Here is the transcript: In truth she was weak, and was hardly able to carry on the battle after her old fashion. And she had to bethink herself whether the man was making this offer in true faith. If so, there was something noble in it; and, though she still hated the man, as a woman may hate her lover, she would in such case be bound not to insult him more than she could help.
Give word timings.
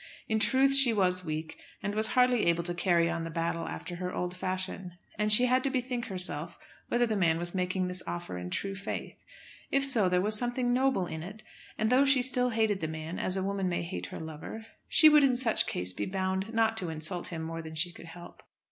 In 0.27 0.39
truth 0.39 0.73
she 0.73 0.93
was 0.93 1.23
weak, 1.23 1.59
and 1.83 1.93
was 1.93 2.07
hardly 2.17 2.47
able 2.47 2.63
to 2.63 2.73
carry 2.73 3.07
on 3.07 3.23
the 3.23 3.29
battle 3.29 3.67
after 3.67 3.97
her 3.97 4.11
old 4.11 4.35
fashion. 4.35 4.93
And 5.19 5.31
she 5.31 5.45
had 5.45 5.63
to 5.63 5.69
bethink 5.69 6.07
herself 6.07 6.57
whether 6.87 7.05
the 7.05 7.15
man 7.15 7.37
was 7.37 7.53
making 7.53 7.87
this 7.87 8.01
offer 8.07 8.35
in 8.35 8.49
true 8.49 8.73
faith. 8.73 9.23
If 9.69 9.85
so, 9.85 10.09
there 10.09 10.19
was 10.19 10.35
something 10.35 10.73
noble 10.73 11.05
in 11.05 11.21
it; 11.21 11.43
and, 11.77 11.91
though 11.91 12.05
she 12.05 12.23
still 12.23 12.49
hated 12.49 12.79
the 12.79 12.87
man, 12.87 13.19
as 13.19 13.37
a 13.37 13.43
woman 13.43 13.69
may 13.69 13.83
hate 13.83 14.07
her 14.07 14.19
lover, 14.19 14.65
she 14.87 15.07
would 15.07 15.23
in 15.23 15.35
such 15.35 15.67
case 15.67 15.93
be 15.93 16.07
bound 16.07 16.51
not 16.51 16.77
to 16.77 16.89
insult 16.89 17.27
him 17.27 17.43
more 17.43 17.61
than 17.61 17.75
she 17.75 17.91
could 17.91 18.07
help. 18.07 18.41